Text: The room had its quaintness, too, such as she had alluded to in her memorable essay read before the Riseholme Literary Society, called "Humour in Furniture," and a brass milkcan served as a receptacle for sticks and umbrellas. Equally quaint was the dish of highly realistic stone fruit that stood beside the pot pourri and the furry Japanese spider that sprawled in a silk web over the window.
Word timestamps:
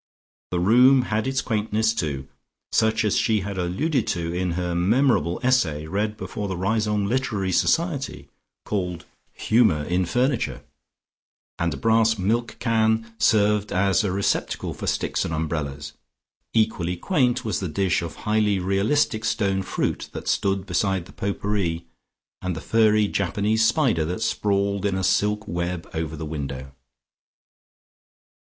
The 0.49 0.59
room 0.59 1.03
had 1.03 1.27
its 1.27 1.43
quaintness, 1.43 1.93
too, 1.93 2.27
such 2.71 3.05
as 3.05 3.15
she 3.15 3.41
had 3.41 3.59
alluded 3.59 4.07
to 4.07 4.33
in 4.33 4.53
her 4.53 4.73
memorable 4.73 5.39
essay 5.43 5.85
read 5.85 6.17
before 6.17 6.47
the 6.47 6.57
Riseholme 6.57 7.05
Literary 7.05 7.51
Society, 7.51 8.27
called 8.65 9.05
"Humour 9.33 9.83
in 9.83 10.05
Furniture," 10.07 10.63
and 11.59 11.75
a 11.75 11.77
brass 11.77 12.15
milkcan 12.17 13.13
served 13.19 13.71
as 13.71 14.03
a 14.03 14.11
receptacle 14.11 14.73
for 14.73 14.87
sticks 14.87 15.23
and 15.23 15.35
umbrellas. 15.35 15.93
Equally 16.55 16.97
quaint 16.97 17.45
was 17.45 17.59
the 17.59 17.67
dish 17.69 18.01
of 18.01 18.15
highly 18.25 18.57
realistic 18.57 19.23
stone 19.23 19.61
fruit 19.61 20.09
that 20.13 20.27
stood 20.27 20.65
beside 20.65 21.05
the 21.05 21.11
pot 21.13 21.39
pourri 21.41 21.85
and 22.41 22.55
the 22.55 22.59
furry 22.59 23.07
Japanese 23.07 23.63
spider 23.63 24.03
that 24.03 24.23
sprawled 24.23 24.83
in 24.83 24.95
a 24.95 25.03
silk 25.03 25.47
web 25.47 25.87
over 25.93 26.15
the 26.15 26.25
window. 26.25 26.71